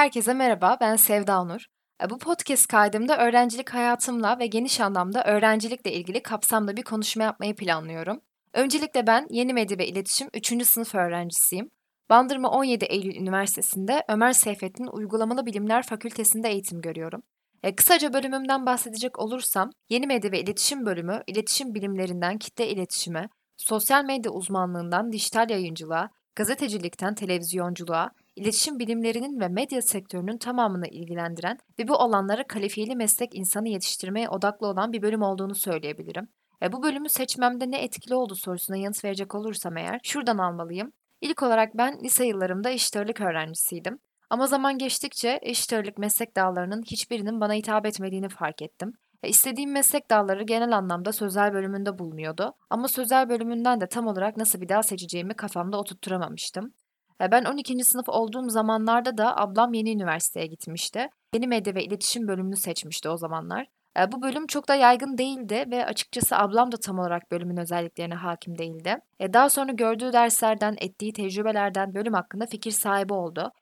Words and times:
Herkese 0.00 0.34
merhaba, 0.34 0.76
ben 0.80 0.96
Sevda 0.96 1.44
Nur. 1.44 1.66
E, 2.02 2.10
Bu 2.10 2.18
podcast 2.18 2.66
kaydımda 2.66 3.18
öğrencilik 3.18 3.70
hayatımla 3.70 4.38
ve 4.38 4.46
geniş 4.46 4.80
anlamda 4.80 5.24
öğrencilikle 5.24 5.92
ilgili 5.92 6.22
kapsamlı 6.22 6.76
bir 6.76 6.82
konuşma 6.82 7.24
yapmayı 7.24 7.56
planlıyorum. 7.56 8.20
Öncelikle 8.54 9.06
ben 9.06 9.26
Yeni 9.30 9.54
Medya 9.54 9.78
ve 9.78 9.86
İletişim 9.86 10.28
3. 10.34 10.66
sınıf 10.66 10.94
öğrencisiyim. 10.94 11.70
Bandırma 12.10 12.50
17 12.50 12.84
Eylül 12.84 13.16
Üniversitesi'nde 13.16 14.04
Ömer 14.08 14.32
Seyfettin 14.32 14.86
Uygulamalı 14.86 15.46
Bilimler 15.46 15.82
Fakültesi'nde 15.82 16.48
eğitim 16.48 16.80
görüyorum. 16.80 17.22
E, 17.62 17.76
kısaca 17.76 18.12
bölümümden 18.12 18.66
bahsedecek 18.66 19.18
olursam, 19.18 19.70
Yeni 19.88 20.06
Medya 20.06 20.32
ve 20.32 20.40
İletişim 20.40 20.86
bölümü, 20.86 21.22
iletişim 21.26 21.74
bilimlerinden 21.74 22.38
kitle 22.38 22.68
iletişime, 22.68 23.28
sosyal 23.56 24.04
medya 24.04 24.32
uzmanlığından 24.32 25.12
dijital 25.12 25.50
yayıncılığa, 25.50 26.10
gazetecilikten 26.34 27.14
televizyonculuğa, 27.14 28.10
iletişim 28.40 28.78
bilimlerinin 28.78 29.40
ve 29.40 29.48
medya 29.48 29.82
sektörünün 29.82 30.38
tamamını 30.38 30.86
ilgilendiren 30.86 31.58
ve 31.78 31.88
bu 31.88 32.00
alanlara 32.00 32.46
kalifiyeli 32.46 32.96
meslek 32.96 33.34
insanı 33.34 33.68
yetiştirmeye 33.68 34.28
odaklı 34.28 34.66
olan 34.66 34.92
bir 34.92 35.02
bölüm 35.02 35.22
olduğunu 35.22 35.54
söyleyebilirim. 35.54 36.28
E, 36.62 36.72
bu 36.72 36.82
bölümü 36.82 37.08
seçmemde 37.08 37.70
ne 37.70 37.82
etkili 37.82 38.14
oldu 38.14 38.34
sorusuna 38.34 38.76
yanıt 38.76 39.04
verecek 39.04 39.34
olursam 39.34 39.76
eğer 39.76 40.00
şuradan 40.02 40.38
almalıyım. 40.38 40.92
İlk 41.20 41.42
olarak 41.42 41.74
ben 41.74 42.00
lise 42.04 42.26
yıllarımda 42.26 42.70
eşit 42.70 42.96
öğrencisiydim. 42.96 43.98
Ama 44.30 44.46
zaman 44.46 44.78
geçtikçe 44.78 45.38
eşit 45.42 45.98
meslek 45.98 46.36
dallarının 46.36 46.82
hiçbirinin 46.82 47.40
bana 47.40 47.54
hitap 47.54 47.86
etmediğini 47.86 48.28
fark 48.28 48.62
ettim. 48.62 48.92
E, 49.22 49.28
istediğim 49.28 49.72
meslek 49.72 50.10
dalları 50.10 50.42
genel 50.42 50.76
anlamda 50.76 51.12
sözel 51.12 51.52
bölümünde 51.52 51.98
bulunuyordu. 51.98 52.52
Ama 52.70 52.88
sözel 52.88 53.28
bölümünden 53.28 53.80
de 53.80 53.86
tam 53.86 54.06
olarak 54.06 54.36
nasıl 54.36 54.60
bir 54.60 54.68
dal 54.68 54.82
seçeceğimi 54.82 55.34
kafamda 55.34 55.78
oturtturamamıştım. 55.78 56.72
Ben 57.20 57.44
12. 57.44 57.84
sınıf 57.84 58.08
olduğum 58.08 58.50
zamanlarda 58.50 59.18
da 59.18 59.36
ablam 59.36 59.74
yeni 59.74 59.92
üniversiteye 59.92 60.46
gitmişti. 60.46 61.08
Yeni 61.34 61.46
medya 61.46 61.74
ve 61.74 61.84
iletişim 61.84 62.28
bölümünü 62.28 62.56
seçmişti 62.56 63.08
o 63.08 63.16
zamanlar. 63.16 63.66
Bu 64.12 64.22
bölüm 64.22 64.46
çok 64.46 64.68
da 64.68 64.74
yaygın 64.74 65.18
değildi 65.18 65.64
ve 65.70 65.86
açıkçası 65.86 66.36
ablam 66.36 66.72
da 66.72 66.76
tam 66.76 66.98
olarak 66.98 67.30
bölümün 67.30 67.56
özelliklerine 67.56 68.14
hakim 68.14 68.58
değildi. 68.58 68.96
Daha 69.20 69.50
sonra 69.50 69.72
gördüğü 69.72 70.12
derslerden, 70.12 70.76
ettiği 70.80 71.12
tecrübelerden 71.12 71.94
bölüm 71.94 72.12
hakkında 72.12 72.46
fikir 72.46 72.70
sahibi 72.70 73.12
oldu. 73.12 73.52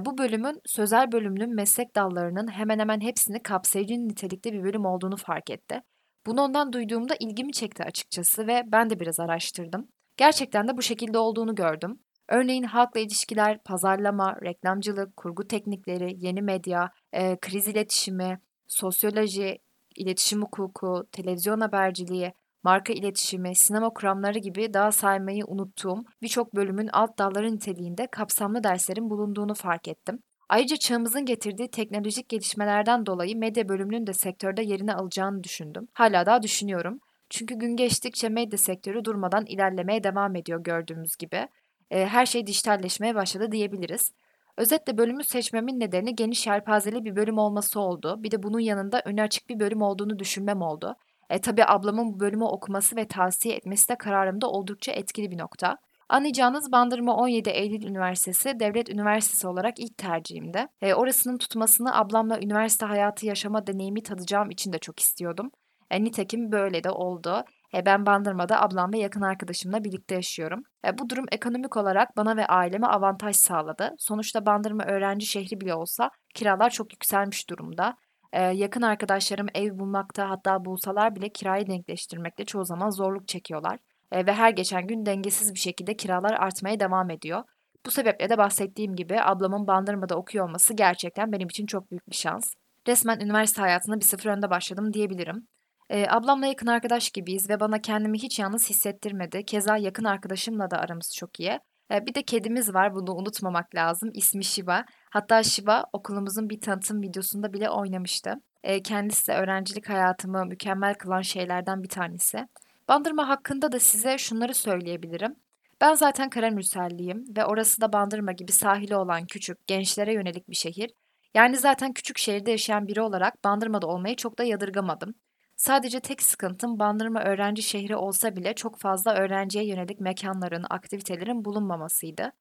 Bu 0.00 0.18
bölümün 0.18 0.60
sözel 0.66 1.12
bölümünün 1.12 1.54
meslek 1.54 1.96
dallarının 1.96 2.48
hemen 2.48 2.78
hemen 2.78 3.00
hepsini 3.00 3.42
kapsayıcı 3.42 3.94
nitelikte 3.94 4.52
bir 4.52 4.64
bölüm 4.64 4.84
olduğunu 4.84 5.16
fark 5.16 5.50
etti. 5.50 5.80
Bunu 6.26 6.42
ondan 6.42 6.72
duyduğumda 6.72 7.14
ilgimi 7.20 7.52
çekti 7.52 7.84
açıkçası 7.84 8.46
ve 8.46 8.62
ben 8.66 8.90
de 8.90 9.00
biraz 9.00 9.20
araştırdım. 9.20 9.88
Gerçekten 10.16 10.68
de 10.68 10.76
bu 10.76 10.82
şekilde 10.82 11.18
olduğunu 11.18 11.54
gördüm. 11.54 11.98
Örneğin 12.28 12.62
halkla 12.62 13.00
ilişkiler, 13.00 13.58
pazarlama, 13.62 14.36
reklamcılık, 14.42 15.16
kurgu 15.16 15.48
teknikleri, 15.48 16.16
yeni 16.18 16.42
medya, 16.42 16.90
e, 17.12 17.36
kriz 17.36 17.68
iletişimi, 17.68 18.40
sosyoloji, 18.68 19.58
iletişim 19.96 20.42
hukuku, 20.42 21.06
televizyon 21.12 21.60
haberciliği, 21.60 22.32
marka 22.62 22.92
iletişimi, 22.92 23.54
sinema 23.54 23.90
kuramları 23.90 24.38
gibi 24.38 24.74
daha 24.74 24.92
saymayı 24.92 25.44
unuttuğum 25.46 26.04
birçok 26.22 26.54
bölümün 26.54 26.88
alt 26.92 27.18
dalları 27.18 27.54
niteliğinde 27.54 28.06
kapsamlı 28.06 28.64
derslerin 28.64 29.10
bulunduğunu 29.10 29.54
fark 29.54 29.88
ettim. 29.88 30.18
Ayrıca 30.48 30.76
çağımızın 30.76 31.24
getirdiği 31.24 31.70
teknolojik 31.70 32.28
gelişmelerden 32.28 33.06
dolayı 33.06 33.36
medya 33.36 33.68
bölümünün 33.68 34.06
de 34.06 34.12
sektörde 34.12 34.62
yerini 34.62 34.94
alacağını 34.94 35.44
düşündüm. 35.44 35.88
Hala 35.92 36.26
daha 36.26 36.42
düşünüyorum. 36.42 37.00
Çünkü 37.30 37.54
gün 37.54 37.76
geçtikçe 37.76 38.28
medya 38.28 38.58
sektörü 38.58 39.04
durmadan 39.04 39.46
ilerlemeye 39.46 40.04
devam 40.04 40.36
ediyor 40.36 40.62
gördüğümüz 40.62 41.16
gibi. 41.16 41.48
E, 41.90 42.06
her 42.06 42.26
şey 42.26 42.46
dijitalleşmeye 42.46 43.14
başladı 43.14 43.52
diyebiliriz. 43.52 44.12
Özetle 44.56 44.98
bölümü 44.98 45.24
seçmemin 45.24 45.80
nedeni 45.80 46.14
geniş 46.14 46.46
yelpazeli 46.46 47.04
bir 47.04 47.16
bölüm 47.16 47.38
olması 47.38 47.80
oldu. 47.80 48.16
Bir 48.22 48.30
de 48.30 48.42
bunun 48.42 48.60
yanında 48.60 49.02
önü 49.04 49.22
açık 49.22 49.48
bir 49.48 49.60
bölüm 49.60 49.82
olduğunu 49.82 50.18
düşünmem 50.18 50.62
oldu. 50.62 50.96
E, 51.30 51.40
tabii 51.40 51.64
ablamın 51.64 52.14
bu 52.14 52.20
bölümü 52.20 52.44
okuması 52.44 52.96
ve 52.96 53.08
tavsiye 53.08 53.56
etmesi 53.56 53.88
de 53.88 53.96
kararımda 53.96 54.50
oldukça 54.50 54.92
etkili 54.92 55.30
bir 55.30 55.38
nokta. 55.38 55.76
Anlayacağınız 56.08 56.72
Bandırma 56.72 57.16
17 57.16 57.50
Eylül 57.50 57.82
Üniversitesi 57.82 58.60
Devlet 58.60 58.88
Üniversitesi 58.88 59.48
olarak 59.48 59.78
ilk 59.78 59.98
tercihimdi. 59.98 60.66
E, 60.82 60.94
orasının 60.94 61.38
tutmasını 61.38 61.96
ablamla 61.98 62.40
üniversite 62.40 62.86
hayatı 62.86 63.26
yaşama 63.26 63.66
deneyimi 63.66 64.02
tadacağım 64.02 64.50
için 64.50 64.72
de 64.72 64.78
çok 64.78 65.00
istiyordum. 65.00 65.50
E, 65.90 66.04
nitekim 66.04 66.52
böyle 66.52 66.84
de 66.84 66.90
oldu. 66.90 67.44
E, 67.76 67.86
ben 67.86 68.06
Bandırma'da 68.06 68.62
ablam 68.62 68.92
ve 68.92 68.98
yakın 68.98 69.20
arkadaşımla 69.20 69.84
birlikte 69.84 70.14
yaşıyorum. 70.14 70.62
E, 70.86 70.98
bu 70.98 71.10
durum 71.10 71.24
ekonomik 71.32 71.76
olarak 71.76 72.16
bana 72.16 72.36
ve 72.36 72.46
aileme 72.46 72.86
avantaj 72.86 73.36
sağladı. 73.36 73.94
Sonuçta 73.98 74.46
Bandırma 74.46 74.84
öğrenci 74.84 75.26
şehri 75.26 75.60
bile 75.60 75.74
olsa 75.74 76.10
kiralar 76.34 76.70
çok 76.70 76.92
yükselmiş 76.92 77.50
durumda. 77.50 77.96
E, 78.32 78.42
yakın 78.42 78.82
arkadaşlarım 78.82 79.46
ev 79.54 79.78
bulmakta 79.78 80.30
hatta 80.30 80.64
bulsalar 80.64 81.16
bile 81.16 81.28
kirayı 81.28 81.66
denkleştirmekte 81.66 82.44
çoğu 82.44 82.64
zaman 82.64 82.90
zorluk 82.90 83.28
çekiyorlar. 83.28 83.78
Ve 84.12 84.32
her 84.32 84.50
geçen 84.50 84.86
gün 84.86 85.06
dengesiz 85.06 85.54
bir 85.54 85.58
şekilde 85.58 85.96
kiralar 85.96 86.32
artmaya 86.32 86.80
devam 86.80 87.10
ediyor. 87.10 87.42
Bu 87.86 87.90
sebeple 87.90 88.28
de 88.28 88.38
bahsettiğim 88.38 88.96
gibi 88.96 89.20
ablamın 89.20 89.66
Bandırma'da 89.66 90.16
okuyor 90.16 90.48
olması 90.48 90.74
gerçekten 90.74 91.32
benim 91.32 91.48
için 91.48 91.66
çok 91.66 91.90
büyük 91.90 92.10
bir 92.10 92.16
şans. 92.16 92.54
Resmen 92.88 93.20
üniversite 93.20 93.62
hayatına 93.62 93.96
bir 93.96 94.04
sıfır 94.04 94.30
önde 94.30 94.50
başladım 94.50 94.92
diyebilirim. 94.92 95.46
Ee, 95.90 96.06
ablamla 96.08 96.46
yakın 96.46 96.66
arkadaş 96.66 97.10
gibiyiz 97.10 97.50
ve 97.50 97.60
bana 97.60 97.80
kendimi 97.80 98.18
hiç 98.18 98.38
yalnız 98.38 98.70
hissettirmedi. 98.70 99.44
Keza 99.44 99.76
yakın 99.76 100.04
arkadaşımla 100.04 100.70
da 100.70 100.78
aramız 100.78 101.14
çok 101.14 101.40
iyi. 101.40 101.60
Ee, 101.92 102.06
bir 102.06 102.14
de 102.14 102.22
kedimiz 102.22 102.74
var, 102.74 102.94
bunu 102.94 103.14
unutmamak 103.14 103.74
lazım. 103.74 104.10
İsmi 104.14 104.44
Shiba. 104.44 104.84
Hatta 105.10 105.42
Shiba 105.42 105.84
okulumuzun 105.92 106.50
bir 106.50 106.60
tanıtım 106.60 107.02
videosunda 107.02 107.52
bile 107.52 107.70
oynamıştı. 107.70 108.34
Ee, 108.64 108.82
kendisi 108.82 109.28
de 109.28 109.34
öğrencilik 109.34 109.88
hayatımı 109.88 110.46
mükemmel 110.46 110.94
kılan 110.94 111.22
şeylerden 111.22 111.82
bir 111.82 111.88
tanesi. 111.88 112.46
Bandırma 112.88 113.28
hakkında 113.28 113.72
da 113.72 113.80
size 113.80 114.18
şunları 114.18 114.54
söyleyebilirim. 114.54 115.34
Ben 115.80 115.94
zaten 115.94 116.30
Karamürselliyim 116.30 117.24
ve 117.36 117.44
orası 117.44 117.80
da 117.80 117.92
Bandırma 117.92 118.32
gibi 118.32 118.52
sahili 118.52 118.96
olan 118.96 119.26
küçük, 119.26 119.66
gençlere 119.66 120.14
yönelik 120.14 120.50
bir 120.50 120.56
şehir. 120.56 120.90
Yani 121.34 121.56
zaten 121.56 121.92
küçük 121.92 122.18
şehirde 122.18 122.50
yaşayan 122.50 122.86
biri 122.86 123.00
olarak 123.00 123.44
Bandırma'da 123.44 123.86
olmayı 123.86 124.16
çok 124.16 124.38
da 124.38 124.44
yadırgamadım. 124.44 125.14
Sadece 125.56 126.00
tek 126.00 126.22
sıkıntım 126.22 126.78
Bandırma 126.78 127.22
öğrenci 127.24 127.62
şehri 127.62 127.96
olsa 127.96 128.36
bile 128.36 128.54
çok 128.54 128.78
fazla 128.78 129.14
öğrenciye 129.14 129.66
yönelik 129.66 130.00
mekanların, 130.00 130.66
aktivitelerin 130.70 131.44
bulunmamasıydı. 131.44 132.32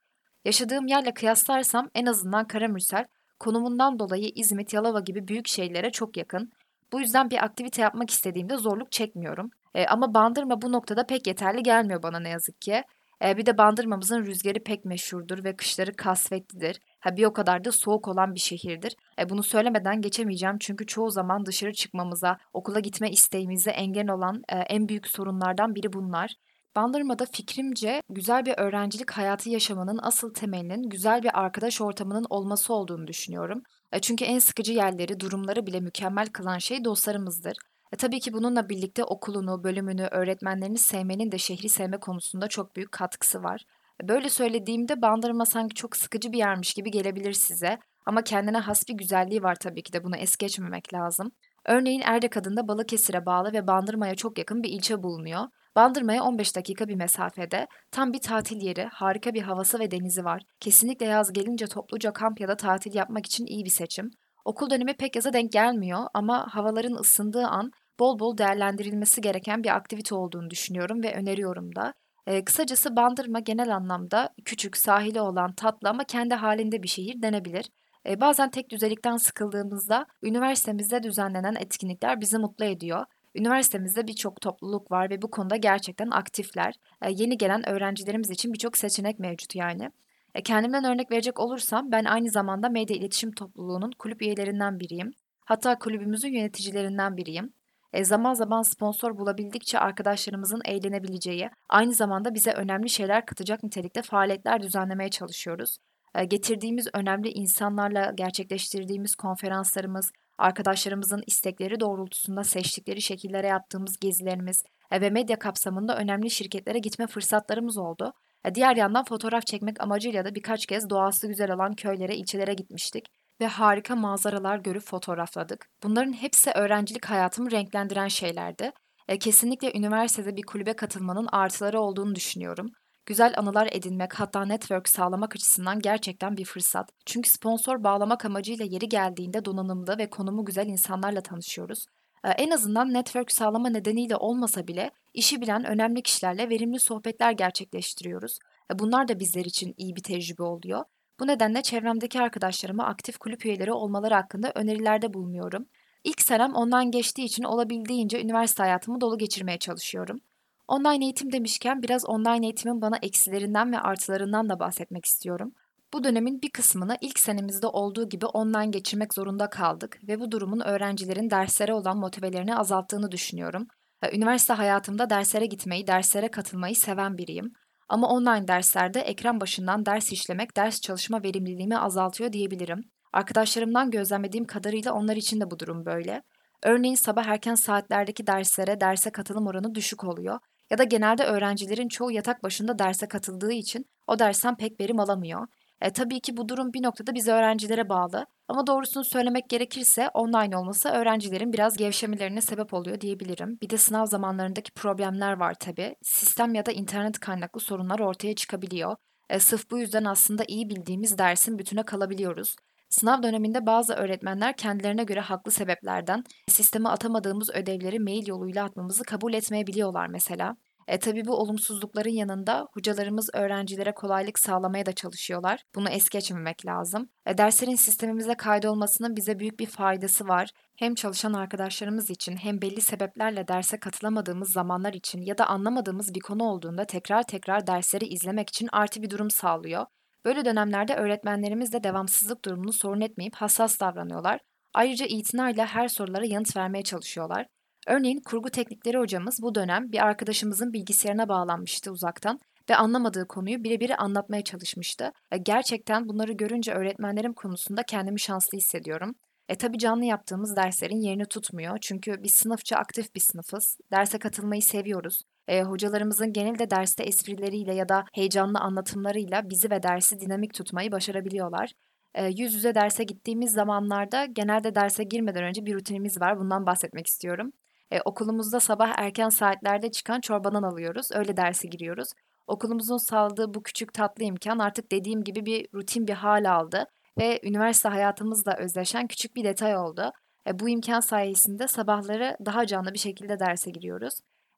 Yaşadığım 0.45 0.87
yerle 0.87 1.13
kıyaslarsam 1.13 1.89
en 1.95 2.05
azından 2.05 2.47
Karamürsel 2.47 3.05
konumundan 3.39 3.99
dolayı 3.99 4.31
İzmit, 4.35 4.73
Yalova 4.73 4.99
gibi 4.99 5.27
büyük 5.27 5.47
şehirlere 5.47 5.91
çok 5.91 6.17
yakın. 6.17 6.51
Bu 6.91 7.01
yüzden 7.01 7.29
bir 7.29 7.43
aktivite 7.43 7.81
yapmak 7.81 8.09
istediğimde 8.09 8.57
zorluk 8.57 8.91
çekmiyorum. 8.91 9.49
E, 9.75 9.85
ama 9.85 10.13
Bandırma 10.13 10.61
bu 10.61 10.71
noktada 10.71 11.05
pek 11.05 11.27
yeterli 11.27 11.63
gelmiyor 11.63 12.03
bana 12.03 12.19
ne 12.19 12.29
yazık 12.29 12.61
ki. 12.61 12.83
E, 13.23 13.37
bir 13.37 13.45
de 13.45 13.57
Bandırmamızın 13.57 14.25
rüzgarı 14.25 14.63
pek 14.63 14.85
meşhurdur 14.85 15.43
ve 15.43 15.55
kışları 15.55 15.95
kasvetlidir. 15.95 16.79
Ha, 16.99 17.17
bir 17.17 17.25
o 17.25 17.33
kadar 17.33 17.65
da 17.65 17.71
soğuk 17.71 18.07
olan 18.07 18.35
bir 18.35 18.39
şehirdir. 18.39 18.95
E, 19.19 19.29
bunu 19.29 19.43
söylemeden 19.43 20.01
geçemeyeceğim 20.01 20.57
çünkü 20.59 20.85
çoğu 20.85 21.09
zaman 21.11 21.45
dışarı 21.45 21.73
çıkmamıza, 21.73 22.37
okula 22.53 22.79
gitme 22.79 23.09
isteğimize 23.11 23.71
engel 23.71 24.09
olan 24.09 24.43
e, 24.49 24.55
en 24.57 24.87
büyük 24.87 25.07
sorunlardan 25.07 25.75
biri 25.75 25.93
bunlar. 25.93 26.35
Bandırma'da 26.75 27.25
fikrimce 27.25 28.01
güzel 28.09 28.45
bir 28.45 28.53
öğrencilik 28.57 29.11
hayatı 29.11 29.49
yaşamanın 29.49 29.99
asıl 30.01 30.33
temelinin 30.33 30.89
güzel 30.89 31.23
bir 31.23 31.39
arkadaş 31.39 31.81
ortamının 31.81 32.25
olması 32.29 32.73
olduğunu 32.73 33.07
düşünüyorum. 33.07 33.63
E, 33.91 33.99
çünkü 33.99 34.25
en 34.25 34.39
sıkıcı 34.39 34.73
yerleri, 34.73 35.19
durumları 35.19 35.67
bile 35.67 35.79
mükemmel 35.79 36.27
kılan 36.27 36.57
şey 36.57 36.85
dostlarımızdır. 36.85 37.57
E, 37.93 37.95
tabii 37.97 38.19
ki 38.19 38.33
bununla 38.33 38.69
birlikte 38.69 39.03
okulunu, 39.03 39.63
bölümünü, 39.63 40.07
öğretmenlerini 40.11 40.77
sevmenin 40.77 41.31
de 41.31 41.37
şehri 41.37 41.69
sevme 41.69 41.99
konusunda 41.99 42.47
çok 42.47 42.75
büyük 42.75 42.91
katkısı 42.91 43.43
var. 43.43 43.65
E, 44.03 44.07
Böyle 44.07 44.29
söylediğimde 44.29 45.01
Bandırma 45.01 45.45
sanki 45.45 45.75
çok 45.75 45.95
sıkıcı 45.95 46.31
bir 46.31 46.37
yermiş 46.37 46.73
gibi 46.73 46.91
gelebilir 46.91 47.33
size. 47.33 47.79
Ama 48.05 48.21
kendine 48.23 48.57
has 48.57 48.87
bir 48.89 48.93
güzelliği 48.93 49.43
var 49.43 49.55
tabii 49.55 49.83
ki 49.83 49.93
de 49.93 50.03
bunu 50.03 50.15
es 50.17 50.37
geçmemek 50.37 50.93
lazım. 50.93 51.31
Örneğin 51.65 52.01
Erdek 52.05 52.37
adında 52.37 52.67
Balıkesir'e 52.67 53.25
bağlı 53.25 53.53
ve 53.53 53.67
Bandırma'ya 53.67 54.15
çok 54.15 54.37
yakın 54.37 54.63
bir 54.63 54.69
ilçe 54.69 55.03
bulunuyor. 55.03 55.41
Bandırma'ya 55.75 56.23
15 56.23 56.55
dakika 56.55 56.87
bir 56.87 56.95
mesafede, 56.95 57.67
tam 57.91 58.13
bir 58.13 58.21
tatil 58.21 58.61
yeri, 58.61 58.83
harika 58.85 59.33
bir 59.33 59.41
havası 59.41 59.79
ve 59.79 59.91
denizi 59.91 60.25
var. 60.25 60.41
Kesinlikle 60.59 61.05
yaz 61.05 61.33
gelince 61.33 61.67
topluca 61.67 62.13
kamp 62.13 62.39
ya 62.41 62.47
da 62.47 62.57
tatil 62.57 62.95
yapmak 62.95 63.25
için 63.25 63.45
iyi 63.45 63.65
bir 63.65 63.69
seçim. 63.69 64.11
Okul 64.45 64.69
dönemi 64.69 64.93
pek 64.93 65.15
yaza 65.15 65.33
denk 65.33 65.51
gelmiyor 65.51 66.07
ama 66.13 66.47
havaların 66.51 66.95
ısındığı 66.95 67.47
an 67.47 67.71
bol 67.99 68.19
bol 68.19 68.37
değerlendirilmesi 68.37 69.21
gereken 69.21 69.63
bir 69.63 69.75
aktivite 69.75 70.15
olduğunu 70.15 70.49
düşünüyorum 70.49 71.03
ve 71.03 71.15
öneriyorum 71.15 71.75
da. 71.75 71.93
Ee, 72.27 72.45
kısacası 72.45 72.95
Bandırma 72.95 73.39
genel 73.39 73.75
anlamda 73.75 74.29
küçük, 74.45 74.77
sahili 74.77 75.21
olan, 75.21 75.53
tatlı 75.53 75.89
ama 75.89 76.03
kendi 76.03 76.33
halinde 76.33 76.83
bir 76.83 76.87
şehir 76.87 77.21
denebilir. 77.21 77.69
Ee, 78.07 78.21
bazen 78.21 78.51
tek 78.51 78.69
düzelikten 78.69 79.17
sıkıldığımızda 79.17 80.05
üniversitemizde 80.23 81.03
düzenlenen 81.03 81.55
etkinlikler 81.55 82.21
bizi 82.21 82.37
mutlu 82.37 82.65
ediyor. 82.65 83.05
Üniversitemizde 83.35 84.07
birçok 84.07 84.41
topluluk 84.41 84.91
var 84.91 85.09
ve 85.09 85.21
bu 85.21 85.31
konuda 85.31 85.55
gerçekten 85.55 86.09
aktifler. 86.11 86.73
Ee, 87.01 87.11
yeni 87.11 87.37
gelen 87.37 87.69
öğrencilerimiz 87.69 88.29
için 88.29 88.53
birçok 88.53 88.77
seçenek 88.77 89.19
mevcut 89.19 89.55
yani. 89.55 89.91
E, 90.35 90.41
kendimden 90.43 90.83
örnek 90.83 91.11
verecek 91.11 91.39
olursam 91.39 91.91
ben 91.91 92.05
aynı 92.05 92.29
zamanda 92.29 92.69
medya 92.69 92.97
iletişim 92.97 93.31
topluluğunun 93.31 93.91
kulüp 93.99 94.21
üyelerinden 94.21 94.79
biriyim. 94.79 95.11
Hatta 95.45 95.79
kulübümüzün 95.79 96.33
yöneticilerinden 96.33 97.17
biriyim. 97.17 97.53
E, 97.93 98.03
zaman 98.03 98.33
zaman 98.33 98.61
sponsor 98.61 99.17
bulabildikçe 99.17 99.79
arkadaşlarımızın 99.79 100.61
eğlenebileceği, 100.65 101.49
aynı 101.69 101.93
zamanda 101.93 102.33
bize 102.33 102.51
önemli 102.51 102.89
şeyler 102.89 103.25
katacak 103.25 103.63
nitelikte 103.63 104.01
faaliyetler 104.01 104.63
düzenlemeye 104.63 105.09
çalışıyoruz. 105.09 105.77
E, 106.15 106.25
getirdiğimiz 106.25 106.87
önemli 106.93 107.29
insanlarla 107.29 108.11
gerçekleştirdiğimiz 108.15 109.15
konferanslarımız, 109.15 110.11
arkadaşlarımızın 110.37 111.23
istekleri 111.27 111.79
doğrultusunda 111.79 112.43
seçtikleri 112.43 113.01
şekillere 113.01 113.47
yaptığımız 113.47 113.99
gezilerimiz 113.99 114.63
e, 114.91 115.01
ve 115.01 115.09
medya 115.09 115.39
kapsamında 115.39 115.97
önemli 115.97 116.29
şirketlere 116.29 116.79
gitme 116.79 117.07
fırsatlarımız 117.07 117.77
oldu. 117.77 118.13
E, 118.45 118.55
diğer 118.55 118.75
yandan 118.75 119.03
fotoğraf 119.03 119.45
çekmek 119.45 119.83
amacıyla 119.83 120.25
da 120.25 120.35
birkaç 120.35 120.65
kez 120.65 120.89
doğası 120.89 121.27
güzel 121.27 121.51
olan 121.51 121.73
köylere, 121.73 122.15
ilçelere 122.15 122.53
gitmiştik 122.53 123.05
ve 123.41 123.47
harika 123.47 123.95
manzaralar 123.95 124.57
görüp 124.57 124.83
fotoğrafladık. 124.83 125.67
Bunların 125.83 126.13
hepsi 126.13 126.51
öğrencilik 126.51 127.05
hayatımı 127.05 127.51
renklendiren 127.51 128.07
şeylerdi. 128.07 128.71
E, 129.07 129.19
kesinlikle 129.19 129.77
üniversitede 129.77 130.35
bir 130.35 130.43
kulübe 130.43 130.73
katılmanın 130.73 131.27
artıları 131.31 131.79
olduğunu 131.79 132.15
düşünüyorum. 132.15 132.67
Güzel 133.05 133.33
anılar 133.37 133.69
edinmek 133.71 134.13
hatta 134.13 134.45
network 134.45 134.89
sağlamak 134.89 135.35
açısından 135.35 135.79
gerçekten 135.79 136.37
bir 136.37 136.45
fırsat. 136.45 136.89
Çünkü 137.05 137.29
sponsor 137.29 137.83
bağlamak 137.83 138.25
amacıyla 138.25 138.65
yeri 138.65 138.89
geldiğinde 138.89 139.45
donanımlı 139.45 139.97
ve 139.97 140.09
konumu 140.09 140.45
güzel 140.45 140.67
insanlarla 140.67 141.21
tanışıyoruz. 141.21 141.85
Ee, 142.23 142.29
en 142.29 142.49
azından 142.49 142.93
network 142.93 143.31
sağlama 143.31 143.69
nedeniyle 143.69 144.15
olmasa 144.15 144.67
bile 144.67 144.91
işi 145.15 145.41
bilen 145.41 145.65
önemli 145.65 146.01
kişilerle 146.01 146.49
verimli 146.49 146.79
sohbetler 146.79 147.31
gerçekleştiriyoruz. 147.31 148.39
Ee, 148.73 148.79
bunlar 148.79 149.07
da 149.07 149.19
bizler 149.19 149.45
için 149.45 149.73
iyi 149.77 149.95
bir 149.95 150.03
tecrübe 150.03 150.43
oluyor. 150.43 150.83
Bu 151.19 151.27
nedenle 151.27 151.61
çevremdeki 151.61 152.21
arkadaşlarıma 152.21 152.85
aktif 152.85 153.17
kulüp 153.17 153.45
üyeleri 153.45 153.73
olmaları 153.73 154.13
hakkında 154.13 154.51
önerilerde 154.55 155.13
bulunuyorum. 155.13 155.65
İlk 156.03 156.21
senem 156.21 156.53
online 156.53 156.89
geçtiği 156.89 157.23
için 157.23 157.43
olabildiğince 157.43 158.21
üniversite 158.21 158.63
hayatımı 158.63 159.01
dolu 159.01 159.17
geçirmeye 159.17 159.59
çalışıyorum. 159.59 160.19
Online 160.67 161.05
eğitim 161.05 161.31
demişken 161.31 161.83
biraz 161.83 162.05
online 162.05 162.45
eğitimin 162.45 162.81
bana 162.81 162.97
eksilerinden 163.01 163.71
ve 163.71 163.79
artılarından 163.79 164.49
da 164.49 164.59
bahsetmek 164.59 165.05
istiyorum. 165.05 165.53
Bu 165.93 166.03
dönemin 166.03 166.41
bir 166.41 166.49
kısmını 166.49 166.97
ilk 167.01 167.19
senemizde 167.19 167.67
olduğu 167.67 168.09
gibi 168.09 168.25
online 168.25 168.67
geçirmek 168.67 169.13
zorunda 169.13 169.49
kaldık 169.49 169.99
ve 170.07 170.19
bu 170.19 170.31
durumun 170.31 170.59
öğrencilerin 170.59 171.29
derslere 171.29 171.73
olan 171.73 171.97
motivelerini 171.97 172.57
azalttığını 172.57 173.11
düşünüyorum. 173.11 173.67
Üniversite 174.13 174.53
hayatımda 174.53 175.09
derslere 175.09 175.45
gitmeyi, 175.45 175.87
derslere 175.87 176.27
katılmayı 176.31 176.75
seven 176.75 177.17
biriyim. 177.17 177.53
Ama 177.89 178.07
online 178.09 178.47
derslerde 178.47 179.01
ekran 179.01 179.41
başından 179.41 179.85
ders 179.85 180.11
işlemek 180.11 180.57
ders 180.57 180.81
çalışma 180.81 181.23
verimliliğimi 181.23 181.77
azaltıyor 181.77 182.33
diyebilirim. 182.33 182.81
Arkadaşlarımdan 183.13 183.91
gözlemlediğim 183.91 184.45
kadarıyla 184.45 184.93
onlar 184.93 185.15
için 185.15 185.41
de 185.41 185.51
bu 185.51 185.59
durum 185.59 185.85
böyle. 185.85 186.21
Örneğin 186.63 186.95
sabah 186.95 187.25
erken 187.25 187.55
saatlerdeki 187.55 188.27
derslere 188.27 188.81
derse 188.81 189.11
katılım 189.11 189.47
oranı 189.47 189.75
düşük 189.75 190.03
oluyor 190.03 190.39
ya 190.71 190.77
da 190.77 190.83
genelde 190.83 191.23
öğrencilerin 191.23 191.87
çoğu 191.87 192.11
yatak 192.11 192.43
başında 192.43 192.79
derse 192.79 193.07
katıldığı 193.07 193.51
için 193.51 193.85
o 194.07 194.19
dersten 194.19 194.57
pek 194.57 194.79
verim 194.79 194.99
alamıyor. 194.99 195.47
E, 195.81 195.93
tabii 195.93 196.19
ki 196.19 196.37
bu 196.37 196.49
durum 196.49 196.73
bir 196.73 196.83
noktada 196.83 197.13
bize 197.13 197.31
öğrencilere 197.31 197.89
bağlı. 197.89 198.25
Ama 198.47 198.67
doğrusunu 198.67 199.03
söylemek 199.03 199.49
gerekirse 199.49 200.09
online 200.09 200.57
olması 200.57 200.89
öğrencilerin 200.89 201.53
biraz 201.53 201.77
gevşemelerine 201.77 202.41
sebep 202.41 202.73
oluyor 202.73 203.01
diyebilirim. 203.01 203.57
Bir 203.61 203.69
de 203.69 203.77
sınav 203.77 204.05
zamanlarındaki 204.05 204.71
problemler 204.71 205.33
var 205.33 205.53
tabii. 205.59 205.95
Sistem 206.01 206.53
ya 206.53 206.65
da 206.65 206.71
internet 206.71 207.19
kaynaklı 207.19 207.59
sorunlar 207.59 207.99
ortaya 207.99 208.35
çıkabiliyor. 208.35 208.95
E, 209.29 209.39
sırf 209.39 209.71
bu 209.71 209.79
yüzden 209.79 210.05
aslında 210.05 210.43
iyi 210.47 210.69
bildiğimiz 210.69 211.17
dersin 211.17 211.59
bütüne 211.59 211.83
kalabiliyoruz. 211.83 212.55
Sınav 212.89 213.23
döneminde 213.23 213.65
bazı 213.65 213.93
öğretmenler 213.93 214.57
kendilerine 214.57 215.03
göre 215.03 215.19
haklı 215.19 215.51
sebeplerden 215.51 216.23
sisteme 216.47 216.89
atamadığımız 216.89 217.49
ödevleri 217.49 217.99
mail 217.99 218.27
yoluyla 218.27 218.65
atmamızı 218.65 219.03
kabul 219.03 219.33
etmeyebiliyorlar 219.33 220.07
mesela. 220.07 220.55
E, 220.87 220.99
tabii 220.99 221.25
bu 221.25 221.35
olumsuzlukların 221.35 222.09
yanında 222.09 222.67
hocalarımız 222.73 223.29
öğrencilere 223.33 223.93
kolaylık 223.93 224.39
sağlamaya 224.39 224.85
da 224.85 224.93
çalışıyorlar. 224.93 225.63
Bunu 225.75 225.89
es 225.89 226.09
geçmemek 226.09 226.65
lazım. 226.65 227.09
E, 227.25 227.37
derslerin 227.37 227.75
sistemimize 227.75 228.35
kaydolmasının 228.35 229.15
bize 229.15 229.39
büyük 229.39 229.59
bir 229.59 229.65
faydası 229.65 230.27
var. 230.27 230.49
Hem 230.75 230.95
çalışan 230.95 231.33
arkadaşlarımız 231.33 232.09
için 232.09 232.37
hem 232.37 232.61
belli 232.61 232.81
sebeplerle 232.81 233.47
derse 233.47 233.79
katılamadığımız 233.79 234.51
zamanlar 234.51 234.93
için 234.93 235.21
ya 235.21 235.37
da 235.37 235.47
anlamadığımız 235.47 236.15
bir 236.15 236.19
konu 236.19 236.43
olduğunda 236.43 236.85
tekrar 236.85 237.23
tekrar 237.23 237.67
dersleri 237.67 238.05
izlemek 238.05 238.49
için 238.49 238.69
artı 238.71 239.01
bir 239.01 239.09
durum 239.09 239.31
sağlıyor. 239.31 239.85
Böyle 240.25 240.45
dönemlerde 240.45 240.95
öğretmenlerimiz 240.95 241.73
de 241.73 241.83
devamsızlık 241.83 242.45
durumunu 242.45 242.73
sorun 242.73 243.01
etmeyip 243.01 243.35
hassas 243.35 243.79
davranıyorlar. 243.79 244.39
Ayrıca 244.73 245.05
itinayla 245.05 245.65
her 245.65 245.87
sorulara 245.87 246.25
yanıt 246.25 246.57
vermeye 246.57 246.83
çalışıyorlar. 246.83 247.47
Örneğin 247.85 248.19
kurgu 248.19 248.49
teknikleri 248.49 248.97
hocamız 248.97 249.41
bu 249.41 249.55
dönem 249.55 249.91
bir 249.91 250.05
arkadaşımızın 250.05 250.73
bilgisayarına 250.73 251.29
bağlanmıştı 251.29 251.91
uzaktan 251.91 252.39
ve 252.69 252.75
anlamadığı 252.75 253.27
konuyu 253.27 253.63
birebir 253.63 254.03
anlatmaya 254.03 254.43
çalışmıştı. 254.43 255.11
E, 255.31 255.37
gerçekten 255.37 256.07
bunları 256.09 256.31
görünce 256.31 256.73
öğretmenlerim 256.73 257.33
konusunda 257.33 257.83
kendimi 257.83 258.19
şanslı 258.19 258.57
hissediyorum. 258.57 259.15
E 259.49 259.55
tabi 259.55 259.77
canlı 259.77 260.05
yaptığımız 260.05 260.55
derslerin 260.55 261.01
yerini 261.01 261.25
tutmuyor 261.25 261.77
çünkü 261.81 262.23
biz 262.23 262.31
sınıfça 262.31 262.77
aktif 262.77 263.15
bir 263.15 263.19
sınıfız. 263.19 263.77
Derse 263.91 264.19
katılmayı 264.19 264.61
seviyoruz. 264.61 265.21
E, 265.47 265.61
hocalarımızın 265.61 266.33
genelde 266.33 266.69
derste 266.69 267.03
esprileriyle 267.03 267.73
ya 267.75 267.89
da 267.89 268.05
heyecanlı 268.13 268.59
anlatımlarıyla 268.59 269.49
bizi 269.49 269.71
ve 269.71 269.83
dersi 269.83 270.19
dinamik 270.19 270.53
tutmayı 270.53 270.91
başarabiliyorlar. 270.91 271.71
E, 272.13 272.25
yüz 272.25 272.53
yüze 272.53 272.75
derse 272.75 273.03
gittiğimiz 273.03 273.51
zamanlarda 273.51 274.25
genelde 274.25 274.75
derse 274.75 275.03
girmeden 275.03 275.43
önce 275.43 275.65
bir 275.65 275.75
rutinimiz 275.75 276.21
var. 276.21 276.39
Bundan 276.39 276.65
bahsetmek 276.65 277.07
istiyorum. 277.07 277.51
E, 277.95 278.01
okulumuzda 278.05 278.59
sabah 278.59 278.93
erken 278.97 279.29
saatlerde 279.29 279.91
çıkan 279.91 280.21
çorbadan 280.21 280.63
alıyoruz. 280.63 281.07
Öyle 281.11 281.37
derse 281.37 281.67
giriyoruz. 281.67 282.09
Okulumuzun 282.47 282.97
sağladığı 282.97 283.53
bu 283.53 283.63
küçük 283.63 283.93
tatlı 283.93 284.23
imkan 284.23 284.59
artık 284.59 284.91
dediğim 284.91 285.23
gibi 285.23 285.45
bir 285.45 285.67
rutin 285.73 286.07
bir 286.07 286.13
hal 286.13 286.51
aldı 286.51 286.85
ve 287.19 287.39
üniversite 287.43 287.89
hayatımızla 287.89 288.57
özleşen 288.57 289.07
küçük 289.07 289.35
bir 289.35 289.43
detay 289.43 289.77
oldu. 289.77 290.11
E, 290.47 290.59
bu 290.59 290.69
imkan 290.69 290.99
sayesinde 290.99 291.67
sabahları 291.67 292.37
daha 292.45 292.65
canlı 292.65 292.93
bir 292.93 292.99
şekilde 292.99 293.39
derse 293.39 293.71
giriyoruz. 293.71 294.13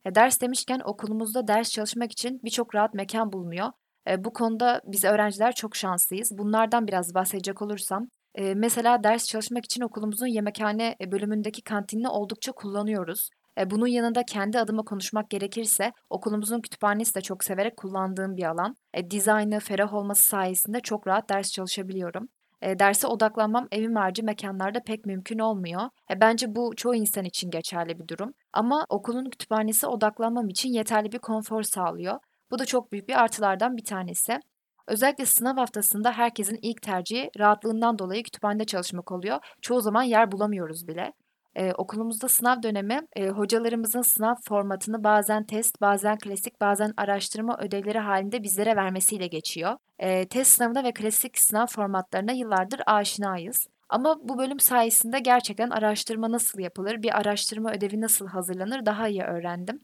E, 0.05 0.15
ders 0.15 0.41
demişken 0.41 0.81
okulumuzda 0.85 1.47
ders 1.47 1.71
çalışmak 1.71 2.11
için 2.11 2.39
birçok 2.43 2.75
rahat 2.75 2.93
mekan 2.93 3.33
bulunuyor. 3.33 3.67
E, 4.09 4.23
bu 4.23 4.33
konuda 4.33 4.81
biz 4.85 5.03
öğrenciler 5.03 5.55
çok 5.55 5.75
şanslıyız. 5.75 6.37
Bunlardan 6.37 6.87
biraz 6.87 7.13
bahsedecek 7.13 7.61
olursam, 7.61 8.07
mesela 8.41 9.03
ders 9.03 9.27
çalışmak 9.27 9.65
için 9.65 9.81
okulumuzun 9.81 10.27
yemekhane 10.27 10.95
e, 11.01 11.11
bölümündeki 11.11 11.61
kantinini 11.61 12.07
oldukça 12.07 12.51
kullanıyoruz. 12.51 13.29
E, 13.57 13.69
bunun 13.69 13.87
yanında 13.87 14.23
kendi 14.23 14.59
adıma 14.59 14.83
konuşmak 14.83 15.29
gerekirse 15.29 15.93
okulumuzun 16.09 16.61
kütüphanesi 16.61 17.15
de 17.15 17.21
çok 17.21 17.43
severek 17.43 17.77
kullandığım 17.77 18.37
bir 18.37 18.43
alan. 18.43 18.75
E, 18.93 19.11
dizaynı, 19.11 19.59
ferah 19.59 19.93
olması 19.93 20.27
sayesinde 20.27 20.79
çok 20.79 21.07
rahat 21.07 21.29
ders 21.29 21.51
çalışabiliyorum. 21.51 22.29
E, 22.61 22.79
derse 22.79 23.07
odaklanmam 23.07 23.67
evim 23.71 23.95
harici 23.95 24.23
mekanlarda 24.23 24.83
pek 24.83 25.05
mümkün 25.05 25.39
olmuyor. 25.39 25.81
E, 26.11 26.19
bence 26.21 26.55
bu 26.55 26.75
çoğu 26.75 26.95
insan 26.95 27.25
için 27.25 27.51
geçerli 27.51 27.99
bir 27.99 28.07
durum. 28.07 28.33
Ama 28.53 28.85
okulun 28.89 29.29
kütüphanesi 29.29 29.87
odaklanmam 29.87 30.49
için 30.49 30.69
yeterli 30.69 31.11
bir 31.11 31.19
konfor 31.19 31.63
sağlıyor. 31.63 32.19
Bu 32.51 32.59
da 32.59 32.65
çok 32.65 32.91
büyük 32.91 33.09
bir 33.09 33.23
artılardan 33.23 33.77
bir 33.77 33.85
tanesi. 33.85 34.39
Özellikle 34.87 35.25
sınav 35.25 35.57
haftasında 35.57 36.11
herkesin 36.11 36.59
ilk 36.61 36.81
tercihi 36.81 37.31
rahatlığından 37.39 37.99
dolayı 37.99 38.23
kütüphanede 38.23 38.65
çalışmak 38.65 39.11
oluyor. 39.11 39.39
Çoğu 39.61 39.81
zaman 39.81 40.03
yer 40.03 40.31
bulamıyoruz 40.31 40.87
bile. 40.87 41.13
Ee, 41.55 41.73
okulumuzda 41.73 42.27
sınav 42.27 42.63
dönemi 42.63 43.01
e, 43.15 43.27
hocalarımızın 43.29 44.01
sınav 44.01 44.35
formatını 44.47 45.03
bazen 45.03 45.43
test, 45.43 45.81
bazen 45.81 46.17
klasik, 46.17 46.61
bazen 46.61 46.93
araştırma 46.97 47.57
ödevleri 47.57 47.99
halinde 47.99 48.43
bizlere 48.43 48.75
vermesiyle 48.75 49.27
geçiyor. 49.27 49.77
E, 49.99 50.27
test 50.27 50.51
sınavına 50.51 50.83
ve 50.83 50.93
klasik 50.93 51.37
sınav 51.37 51.65
formatlarına 51.67 52.31
yıllardır 52.31 52.81
aşinayız. 52.85 53.67
Ama 53.89 54.15
bu 54.23 54.37
bölüm 54.37 54.59
sayesinde 54.59 55.19
gerçekten 55.19 55.69
araştırma 55.69 56.31
nasıl 56.31 56.59
yapılır, 56.59 57.01
bir 57.01 57.17
araştırma 57.17 57.71
ödevi 57.71 58.01
nasıl 58.01 58.27
hazırlanır 58.27 58.85
daha 58.85 59.07
iyi 59.07 59.23
öğrendim. 59.23 59.79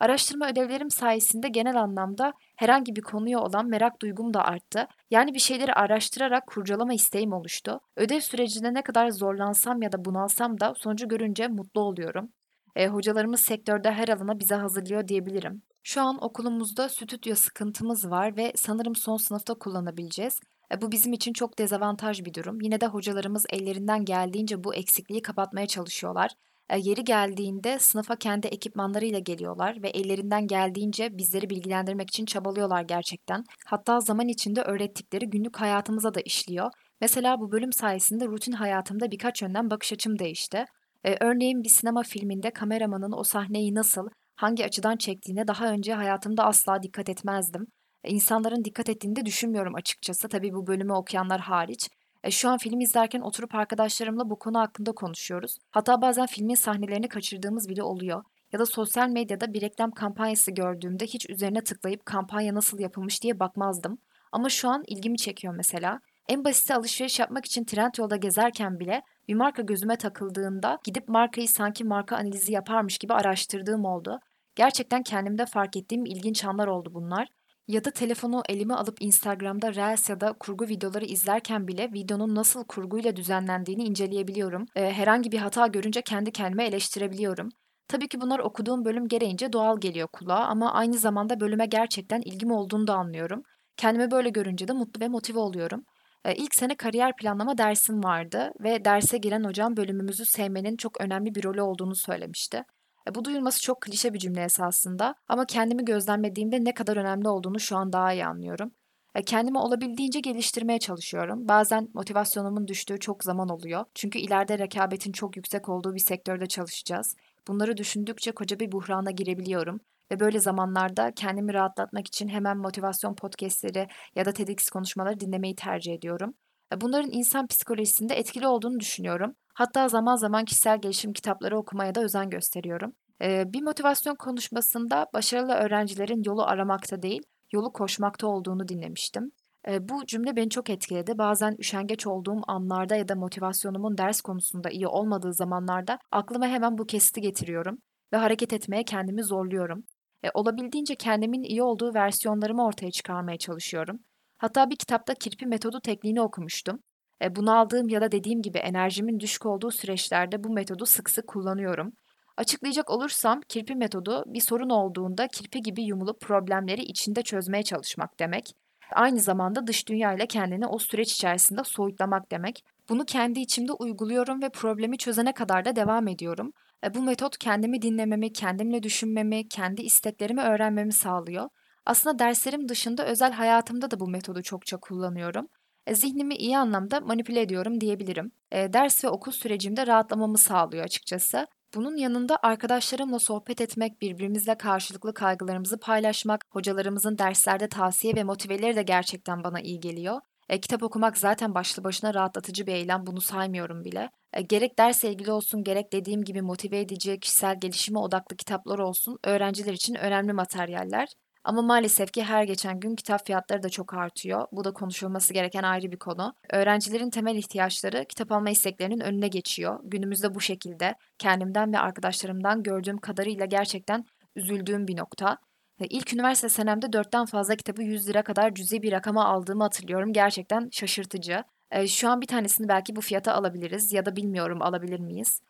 Araştırma 0.00 0.48
ödevlerim 0.48 0.90
sayesinde 0.90 1.48
genel 1.48 1.80
anlamda 1.80 2.32
herhangi 2.56 2.96
bir 2.96 3.02
konuya 3.02 3.40
olan 3.40 3.68
merak 3.68 4.02
duygum 4.02 4.34
da 4.34 4.44
arttı. 4.44 4.86
Yani 5.10 5.34
bir 5.34 5.38
şeyleri 5.38 5.72
araştırarak 5.72 6.46
kurcalama 6.46 6.94
isteğim 6.94 7.32
oluştu. 7.32 7.80
Ödev 7.96 8.20
sürecinde 8.20 8.74
ne 8.74 8.82
kadar 8.82 9.10
zorlansam 9.10 9.82
ya 9.82 9.92
da 9.92 10.04
bunalsam 10.04 10.60
da 10.60 10.74
sonucu 10.76 11.08
görünce 11.08 11.48
mutlu 11.48 11.80
oluyorum. 11.80 12.32
E, 12.76 12.88
hocalarımız 12.88 13.40
sektörde 13.40 13.92
her 13.92 14.08
alana 14.08 14.38
bize 14.38 14.54
hazırlıyor 14.54 15.08
diyebilirim. 15.08 15.62
Şu 15.82 16.02
an 16.02 16.24
okulumuzda 16.24 16.88
stüdyo 16.88 17.34
sıkıntımız 17.34 18.10
var 18.10 18.36
ve 18.36 18.52
sanırım 18.56 18.94
son 18.94 19.16
sınıfta 19.16 19.54
kullanabileceğiz. 19.54 20.40
E, 20.72 20.80
bu 20.80 20.92
bizim 20.92 21.12
için 21.12 21.32
çok 21.32 21.58
dezavantaj 21.58 22.24
bir 22.24 22.34
durum. 22.34 22.60
Yine 22.60 22.80
de 22.80 22.86
hocalarımız 22.86 23.46
ellerinden 23.50 24.04
geldiğince 24.04 24.64
bu 24.64 24.74
eksikliği 24.74 25.22
kapatmaya 25.22 25.66
çalışıyorlar. 25.66 26.30
E, 26.70 26.78
yeri 26.78 27.04
geldiğinde 27.04 27.78
sınıfa 27.78 28.16
kendi 28.16 28.46
ekipmanlarıyla 28.46 29.18
geliyorlar 29.18 29.82
ve 29.82 29.88
ellerinden 29.88 30.46
geldiğince 30.46 31.18
bizleri 31.18 31.50
bilgilendirmek 31.50 32.08
için 32.08 32.24
çabalıyorlar 32.24 32.82
gerçekten. 32.82 33.44
Hatta 33.66 34.00
zaman 34.00 34.28
içinde 34.28 34.62
öğrettikleri 34.62 35.30
günlük 35.30 35.56
hayatımıza 35.56 36.14
da 36.14 36.20
işliyor. 36.20 36.70
Mesela 37.00 37.40
bu 37.40 37.52
bölüm 37.52 37.72
sayesinde 37.72 38.26
rutin 38.26 38.52
hayatımda 38.52 39.10
birkaç 39.10 39.42
yönden 39.42 39.70
bakış 39.70 39.92
açım 39.92 40.18
değişti. 40.18 40.64
Ee, 41.04 41.16
örneğin 41.20 41.62
bir 41.64 41.68
sinema 41.68 42.02
filminde 42.02 42.50
kameramanın 42.50 43.12
o 43.12 43.24
sahneyi 43.24 43.74
nasıl, 43.74 44.08
hangi 44.36 44.64
açıdan 44.64 44.96
çektiğine 44.96 45.48
daha 45.48 45.72
önce 45.72 45.94
hayatımda 45.94 46.44
asla 46.44 46.82
dikkat 46.82 47.08
etmezdim. 47.08 47.66
E, 48.04 48.10
insanların 48.10 48.64
dikkat 48.64 48.88
ettiğini 48.88 49.16
de 49.16 49.26
düşünmüyorum 49.26 49.74
açıkçası. 49.74 50.28
Tabii 50.28 50.52
bu 50.52 50.66
bölümü 50.66 50.92
okuyanlar 50.92 51.40
hariç. 51.40 51.88
E, 52.24 52.30
şu 52.30 52.48
an 52.48 52.58
film 52.58 52.80
izlerken 52.80 53.20
oturup 53.20 53.54
arkadaşlarımla 53.54 54.30
bu 54.30 54.38
konu 54.38 54.58
hakkında 54.58 54.92
konuşuyoruz. 54.92 55.58
Hatta 55.70 56.02
bazen 56.02 56.26
filmin 56.26 56.54
sahnelerini 56.54 57.08
kaçırdığımız 57.08 57.68
bile 57.68 57.82
oluyor. 57.82 58.24
Ya 58.52 58.58
da 58.58 58.66
sosyal 58.66 59.08
medyada 59.08 59.52
bir 59.52 59.60
reklam 59.60 59.90
kampanyası 59.90 60.50
gördüğümde 60.50 61.06
hiç 61.06 61.30
üzerine 61.30 61.64
tıklayıp 61.64 62.06
kampanya 62.06 62.54
nasıl 62.54 62.78
yapılmış 62.78 63.22
diye 63.22 63.40
bakmazdım. 63.40 63.98
Ama 64.32 64.48
şu 64.48 64.68
an 64.68 64.82
ilgimi 64.86 65.18
çekiyor 65.18 65.54
mesela. 65.56 66.00
En 66.28 66.44
basit 66.44 66.70
alışveriş 66.70 67.18
yapmak 67.18 67.44
için 67.44 67.64
Trendyol'da 67.64 68.16
gezerken 68.16 68.80
bile 68.80 69.02
bir 69.28 69.34
marka 69.34 69.62
gözüme 69.62 69.96
takıldığında 69.96 70.78
gidip 70.84 71.08
markayı 71.08 71.48
sanki 71.48 71.84
marka 71.84 72.16
analizi 72.16 72.52
yaparmış 72.52 72.98
gibi 72.98 73.14
araştırdığım 73.14 73.84
oldu. 73.84 74.20
Gerçekten 74.54 75.02
kendimde 75.02 75.46
fark 75.46 75.76
ettiğim 75.76 76.06
ilginç 76.06 76.44
anlar 76.44 76.66
oldu 76.66 76.94
bunlar. 76.94 77.28
Ya 77.68 77.84
da 77.84 77.90
telefonu 77.90 78.42
elime 78.48 78.74
alıp 78.74 79.02
Instagram'da 79.02 79.74
Reels 79.74 80.10
ya 80.10 80.20
da 80.20 80.32
kurgu 80.32 80.68
videoları 80.68 81.04
izlerken 81.04 81.68
bile 81.68 81.92
videonun 81.92 82.34
nasıl 82.34 82.64
kurguyla 82.64 83.16
düzenlendiğini 83.16 83.84
inceleyebiliyorum. 83.84 84.66
Ee, 84.76 84.92
herhangi 84.92 85.32
bir 85.32 85.38
hata 85.38 85.66
görünce 85.66 86.02
kendi 86.02 86.32
kendime 86.32 86.64
eleştirebiliyorum. 86.66 87.48
Tabii 87.88 88.08
ki 88.08 88.20
bunlar 88.20 88.38
okuduğum 88.38 88.84
bölüm 88.84 89.08
gereğince 89.08 89.52
doğal 89.52 89.80
geliyor 89.80 90.08
kulağa 90.12 90.44
ama 90.44 90.72
aynı 90.72 90.98
zamanda 90.98 91.40
bölüme 91.40 91.66
gerçekten 91.66 92.20
ilgim 92.20 92.50
olduğunu 92.50 92.86
da 92.86 92.94
anlıyorum. 92.94 93.42
Kendimi 93.76 94.10
böyle 94.10 94.30
görünce 94.30 94.68
de 94.68 94.72
mutlu 94.72 95.00
ve 95.00 95.08
motive 95.08 95.38
oluyorum. 95.38 95.84
Ee, 96.24 96.34
ilk 96.34 96.54
sene 96.54 96.76
kariyer 96.76 97.16
planlama 97.16 97.58
dersim 97.58 98.04
vardı 98.04 98.52
ve 98.60 98.84
derse 98.84 99.18
giren 99.18 99.44
hocam 99.44 99.76
bölümümüzü 99.76 100.24
sevmenin 100.24 100.76
çok 100.76 101.00
önemli 101.00 101.34
bir 101.34 101.44
rolü 101.44 101.62
olduğunu 101.62 101.94
söylemişti. 101.94 102.64
E, 103.08 103.14
bu 103.14 103.24
duyulması 103.24 103.62
çok 103.62 103.80
klişe 103.80 104.14
bir 104.14 104.18
cümle 104.18 104.42
esasında 104.44 105.14
ama 105.28 105.46
kendimi 105.46 105.84
gözlemlediğimde 105.84 106.64
ne 106.64 106.74
kadar 106.74 106.96
önemli 106.96 107.28
olduğunu 107.28 107.60
şu 107.60 107.76
an 107.76 107.92
daha 107.92 108.12
iyi 108.12 108.26
anlıyorum. 108.26 108.72
E, 109.14 109.22
kendimi 109.22 109.58
olabildiğince 109.58 110.20
geliştirmeye 110.20 110.78
çalışıyorum. 110.78 111.48
Bazen 111.48 111.88
motivasyonumun 111.94 112.68
düştüğü 112.68 112.98
çok 112.98 113.24
zaman 113.24 113.48
oluyor. 113.48 113.84
Çünkü 113.94 114.18
ileride 114.18 114.58
rekabetin 114.58 115.12
çok 115.12 115.36
yüksek 115.36 115.68
olduğu 115.68 115.94
bir 115.94 116.00
sektörde 116.00 116.46
çalışacağız. 116.46 117.16
Bunları 117.48 117.76
düşündükçe 117.76 118.32
koca 118.32 118.60
bir 118.60 118.72
buhrana 118.72 119.10
girebiliyorum. 119.10 119.80
Ve 120.12 120.20
böyle 120.20 120.40
zamanlarda 120.40 121.12
kendimi 121.14 121.54
rahatlatmak 121.54 122.06
için 122.06 122.28
hemen 122.28 122.58
motivasyon 122.58 123.14
podcastleri 123.14 123.88
ya 124.14 124.24
da 124.24 124.32
TEDx 124.32 124.68
konuşmaları 124.70 125.20
dinlemeyi 125.20 125.54
tercih 125.54 125.94
ediyorum. 125.94 126.34
E, 126.72 126.80
bunların 126.80 127.10
insan 127.10 127.46
psikolojisinde 127.46 128.14
etkili 128.14 128.46
olduğunu 128.46 128.80
düşünüyorum. 128.80 129.34
Hatta 129.58 129.88
zaman 129.88 130.16
zaman 130.16 130.44
kişisel 130.44 130.80
gelişim 130.80 131.12
kitapları 131.12 131.58
okumaya 131.58 131.94
da 131.94 132.02
özen 132.02 132.30
gösteriyorum. 132.30 132.92
Bir 133.22 133.62
motivasyon 133.62 134.14
konuşmasında 134.14 135.06
başarılı 135.14 135.54
öğrencilerin 135.54 136.22
yolu 136.26 136.42
aramakta 136.42 137.02
değil, 137.02 137.22
yolu 137.52 137.72
koşmakta 137.72 138.26
olduğunu 138.26 138.68
dinlemiştim. 138.68 139.32
Bu 139.80 140.06
cümle 140.06 140.36
beni 140.36 140.50
çok 140.50 140.70
etkiledi. 140.70 141.18
Bazen 141.18 141.56
üşengeç 141.58 142.06
olduğum 142.06 142.40
anlarda 142.46 142.96
ya 142.96 143.08
da 143.08 143.14
motivasyonumun 143.14 143.98
ders 143.98 144.20
konusunda 144.20 144.70
iyi 144.70 144.86
olmadığı 144.86 145.34
zamanlarda 145.34 145.98
aklıma 146.10 146.46
hemen 146.46 146.78
bu 146.78 146.86
kesiti 146.86 147.20
getiriyorum 147.20 147.78
ve 148.12 148.16
hareket 148.16 148.52
etmeye 148.52 148.84
kendimi 148.84 149.24
zorluyorum. 149.24 149.84
E, 150.22 150.28
olabildiğince 150.34 150.94
kendimin 150.94 151.42
iyi 151.42 151.62
olduğu 151.62 151.94
versiyonlarımı 151.94 152.66
ortaya 152.66 152.90
çıkarmaya 152.90 153.38
çalışıyorum. 153.38 153.98
Hatta 154.38 154.70
bir 154.70 154.76
kitapta 154.76 155.14
kirpi 155.14 155.46
metodu 155.46 155.80
tekniğini 155.80 156.20
okumuştum. 156.20 156.80
E, 157.22 157.36
bunu 157.36 157.58
aldığım 157.58 157.88
ya 157.88 158.00
da 158.00 158.12
dediğim 158.12 158.42
gibi 158.42 158.58
enerjimin 158.58 159.20
düşük 159.20 159.46
olduğu 159.46 159.70
süreçlerde 159.70 160.44
bu 160.44 160.50
metodu 160.50 160.86
sık 160.86 161.10
sık 161.10 161.26
kullanıyorum. 161.26 161.92
Açıklayacak 162.36 162.90
olursam 162.90 163.40
kirpi 163.48 163.74
metodu 163.74 164.24
bir 164.26 164.40
sorun 164.40 164.70
olduğunda 164.70 165.28
kirpi 165.28 165.62
gibi 165.62 165.82
yumulup 165.82 166.20
problemleri 166.20 166.82
içinde 166.82 167.22
çözmeye 167.22 167.62
çalışmak 167.62 168.20
demek. 168.20 168.52
Aynı 168.92 169.20
zamanda 169.20 169.66
dış 169.66 169.88
dünya 169.88 170.14
ile 170.14 170.26
kendini 170.26 170.66
o 170.66 170.78
süreç 170.78 171.12
içerisinde 171.12 171.64
soyutlamak 171.64 172.30
demek. 172.30 172.64
Bunu 172.88 173.04
kendi 173.04 173.40
içimde 173.40 173.72
uyguluyorum 173.72 174.42
ve 174.42 174.48
problemi 174.48 174.98
çözene 174.98 175.32
kadar 175.32 175.64
da 175.64 175.76
devam 175.76 176.08
ediyorum. 176.08 176.52
E, 176.84 176.94
bu 176.94 177.02
metot 177.02 177.38
kendimi 177.38 177.82
dinlememi, 177.82 178.32
kendimle 178.32 178.82
düşünmemi, 178.82 179.48
kendi 179.48 179.82
isteklerimi 179.82 180.40
öğrenmemi 180.42 180.92
sağlıyor. 180.92 181.48
Aslında 181.86 182.18
derslerim 182.18 182.68
dışında 182.68 183.06
özel 183.06 183.32
hayatımda 183.32 183.90
da 183.90 184.00
bu 184.00 184.08
metodu 184.08 184.42
çokça 184.42 184.76
kullanıyorum. 184.76 185.48
E, 185.88 185.94
zihnimi 185.94 186.34
iyi 186.34 186.58
anlamda 186.58 187.00
manipüle 187.00 187.40
ediyorum 187.40 187.80
diyebilirim. 187.80 188.32
E, 188.52 188.72
ders 188.72 189.04
ve 189.04 189.08
okul 189.08 189.32
sürecimde 189.32 189.86
rahatlamamı 189.86 190.38
sağlıyor 190.38 190.84
açıkçası. 190.84 191.46
Bunun 191.74 191.96
yanında 191.96 192.38
arkadaşlarımla 192.42 193.18
sohbet 193.18 193.60
etmek, 193.60 194.02
birbirimizle 194.02 194.58
karşılıklı 194.58 195.14
kaygılarımızı 195.14 195.80
paylaşmak, 195.80 196.44
hocalarımızın 196.50 197.18
derslerde 197.18 197.68
tavsiye 197.68 198.14
ve 198.14 198.24
motiveleri 198.24 198.76
de 198.76 198.82
gerçekten 198.82 199.44
bana 199.44 199.60
iyi 199.60 199.80
geliyor. 199.80 200.20
E, 200.48 200.60
kitap 200.60 200.82
okumak 200.82 201.18
zaten 201.18 201.54
başlı 201.54 201.84
başına 201.84 202.14
rahatlatıcı 202.14 202.66
bir 202.66 202.72
eylem, 202.72 203.06
bunu 203.06 203.20
saymıyorum 203.20 203.84
bile. 203.84 204.10
E, 204.32 204.42
gerek 204.42 204.78
dersle 204.78 205.10
ilgili 205.10 205.32
olsun, 205.32 205.64
gerek 205.64 205.92
dediğim 205.92 206.24
gibi 206.24 206.42
motive 206.42 206.80
edici, 206.80 207.20
kişisel 207.20 207.60
gelişime 207.60 207.98
odaklı 207.98 208.36
kitaplar 208.36 208.78
olsun, 208.78 209.18
öğrenciler 209.24 209.72
için 209.72 209.94
önemli 209.94 210.32
materyaller. 210.32 211.08
Ama 211.48 211.62
maalesef 211.62 212.12
ki 212.12 212.24
her 212.24 212.44
geçen 212.44 212.80
gün 212.80 212.96
kitap 212.96 213.26
fiyatları 213.26 213.62
da 213.62 213.68
çok 213.68 213.94
artıyor. 213.94 214.46
Bu 214.52 214.64
da 214.64 214.72
konuşulması 214.72 215.34
gereken 215.34 215.62
ayrı 215.62 215.92
bir 215.92 215.96
konu. 215.96 216.34
Öğrencilerin 216.50 217.10
temel 217.10 217.36
ihtiyaçları 217.36 218.04
kitap 218.04 218.32
alma 218.32 218.50
isteklerinin 218.50 219.00
önüne 219.00 219.28
geçiyor. 219.28 219.80
Günümüzde 219.84 220.34
bu 220.34 220.40
şekilde 220.40 220.94
kendimden 221.18 221.72
ve 221.72 221.78
arkadaşlarımdan 221.78 222.62
gördüğüm 222.62 222.98
kadarıyla 222.98 223.46
gerçekten 223.46 224.04
üzüldüğüm 224.36 224.86
bir 224.86 224.96
nokta. 224.96 225.38
İlk 225.80 226.14
üniversite 226.14 226.48
senemde 226.48 226.92
dörtten 226.92 227.24
fazla 227.24 227.56
kitabı 227.56 227.82
100 227.82 228.08
lira 228.08 228.22
kadar 228.22 228.54
cüzi 228.54 228.82
bir 228.82 228.92
rakama 228.92 229.24
aldığımı 229.24 229.62
hatırlıyorum. 229.62 230.12
Gerçekten 230.12 230.68
şaşırtıcı. 230.72 231.44
Şu 231.86 232.08
an 232.08 232.20
bir 232.20 232.26
tanesini 232.26 232.68
belki 232.68 232.96
bu 232.96 233.00
fiyata 233.00 233.34
alabiliriz 233.34 233.92
ya 233.92 234.06
da 234.06 234.16
bilmiyorum 234.16 234.62
alabilir 234.62 235.00
miyiz? 235.00 235.40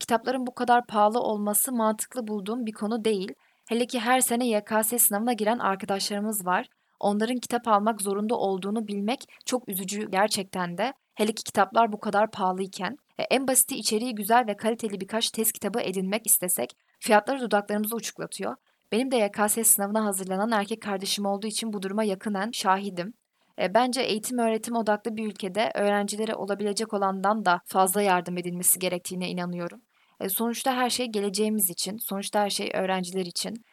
Kitapların 0.00 0.46
bu 0.46 0.54
kadar 0.54 0.86
pahalı 0.86 1.20
olması 1.20 1.72
mantıklı 1.72 2.26
bulduğum 2.26 2.66
bir 2.66 2.72
konu 2.72 3.04
değil. 3.04 3.32
Hele 3.68 3.86
ki 3.86 4.00
her 4.00 4.20
sene 4.20 4.48
YKS 4.48 5.02
sınavına 5.02 5.32
giren 5.32 5.58
arkadaşlarımız 5.58 6.46
var. 6.46 6.68
Onların 7.00 7.36
kitap 7.36 7.68
almak 7.68 8.02
zorunda 8.02 8.34
olduğunu 8.34 8.88
bilmek 8.88 9.24
çok 9.46 9.68
üzücü 9.68 10.10
gerçekten 10.10 10.78
de. 10.78 10.92
Hele 11.14 11.32
ki 11.32 11.44
kitaplar 11.44 11.92
bu 11.92 12.00
kadar 12.00 12.30
pahalıyken. 12.30 12.96
En 13.30 13.48
basiti 13.48 13.76
içeriği 13.76 14.14
güzel 14.14 14.46
ve 14.46 14.56
kaliteli 14.56 15.00
birkaç 15.00 15.30
test 15.30 15.52
kitabı 15.52 15.80
edinmek 15.80 16.26
istesek 16.26 16.76
fiyatları 17.00 17.40
dudaklarımızı 17.40 17.96
uçuklatıyor. 17.96 18.56
Benim 18.92 19.10
de 19.10 19.16
YKS 19.16 19.68
sınavına 19.68 20.04
hazırlanan 20.04 20.52
erkek 20.52 20.82
kardeşim 20.82 21.26
olduğu 21.26 21.46
için 21.46 21.72
bu 21.72 21.82
duruma 21.82 22.04
yakınen 22.04 22.50
şahidim. 22.50 23.14
E, 23.60 23.74
bence 23.74 24.00
eğitim 24.00 24.38
öğretim 24.38 24.76
odaklı 24.76 25.16
bir 25.16 25.26
ülkede 25.26 25.72
öğrencilere 25.74 26.34
olabilecek 26.34 26.94
olandan 26.94 27.44
da 27.44 27.60
fazla 27.64 28.02
yardım 28.02 28.38
edilmesi 28.38 28.78
gerektiğine 28.78 29.28
inanıyorum. 29.28 29.80
Sonuçta 30.28 30.76
her 30.76 30.90
şey 30.90 31.06
geleceğimiz 31.06 31.70
için, 31.70 31.98
sonuçta 31.98 32.40
her 32.40 32.50
şey 32.50 32.70
öğrenciler 32.74 33.26
için. 33.26 33.64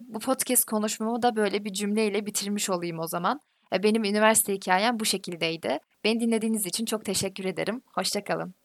Bu 0.00 0.18
podcast 0.18 0.64
konuşmamı 0.64 1.22
da 1.22 1.36
böyle 1.36 1.64
bir 1.64 1.72
cümleyle 1.72 2.26
bitirmiş 2.26 2.70
olayım 2.70 2.98
o 2.98 3.06
zaman. 3.06 3.40
Benim 3.82 4.04
üniversite 4.04 4.54
hikayem 4.54 5.00
bu 5.00 5.04
şekildeydi. 5.04 5.78
Beni 6.04 6.20
dinlediğiniz 6.20 6.66
için 6.66 6.84
çok 6.84 7.04
teşekkür 7.04 7.44
ederim. 7.44 7.82
Hoşçakalın. 7.94 8.58